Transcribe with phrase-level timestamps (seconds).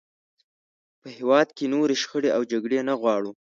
[1.01, 3.31] په هېواد کې نورې شخړې او جګړې نه غواړو.